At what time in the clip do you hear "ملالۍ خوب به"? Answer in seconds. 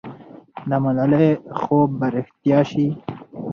0.83-2.07